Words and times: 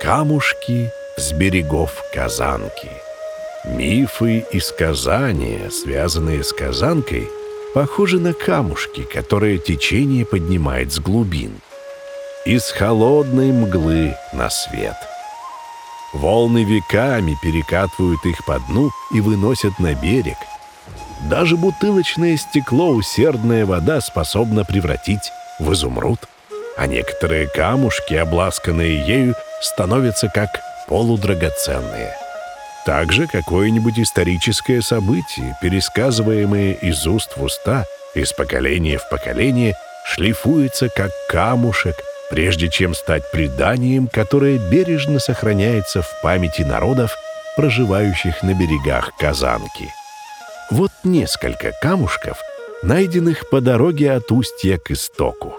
Камушки 0.00 0.90
с 1.16 1.32
берегов 1.32 2.02
Казанки. 2.12 2.90
Мифы 3.64 4.44
и 4.52 4.60
сказания, 4.60 5.70
связанные 5.70 6.44
с 6.44 6.52
Казанкой, 6.52 7.28
похожи 7.74 8.20
на 8.20 8.32
камушки, 8.34 9.02
которые 9.02 9.58
течение 9.58 10.26
поднимает 10.26 10.92
с 10.92 10.98
глубин. 10.98 11.60
Из 12.44 12.70
холодной 12.70 13.52
мглы 13.52 14.14
на 14.32 14.50
свет. 14.50 14.96
Волны 16.12 16.64
веками 16.64 17.36
перекатывают 17.42 18.24
их 18.26 18.44
по 18.44 18.58
дну 18.68 18.90
и 19.12 19.20
выносят 19.20 19.78
на 19.78 19.94
берег. 19.94 20.36
Даже 21.30 21.56
бутылочное 21.56 22.36
стекло 22.36 22.90
усердная 22.90 23.64
вода 23.64 24.00
способна 24.00 24.64
превратить 24.64 25.32
в 25.58 25.72
изумруд, 25.72 26.20
а 26.76 26.86
некоторые 26.86 27.48
камушки, 27.48 28.14
обласканные 28.14 29.04
ею, 29.06 29.34
становятся 29.60 30.28
как 30.28 30.60
полудрагоценные. 30.88 32.14
Также 32.84 33.26
какое-нибудь 33.26 33.98
историческое 33.98 34.80
событие, 34.80 35.56
пересказываемое 35.60 36.74
из 36.74 37.06
уст 37.06 37.36
в 37.36 37.42
уста, 37.42 37.84
из 38.14 38.32
поколения 38.32 38.98
в 38.98 39.08
поколение, 39.08 39.74
шлифуется 40.06 40.88
как 40.88 41.10
камушек, 41.28 41.96
прежде 42.30 42.68
чем 42.68 42.94
стать 42.94 43.28
преданием, 43.32 44.06
которое 44.06 44.58
бережно 44.58 45.18
сохраняется 45.18 46.02
в 46.02 46.22
памяти 46.22 46.62
народов, 46.62 47.16
проживающих 47.56 48.42
на 48.42 48.54
берегах 48.54 49.16
Казанки. 49.18 49.92
Вот 50.70 50.92
несколько 51.02 51.72
камушков, 51.82 52.38
найденных 52.82 53.50
по 53.50 53.60
дороге 53.60 54.12
от 54.12 54.30
устья 54.30 54.78
к 54.78 54.92
истоку. 54.92 55.54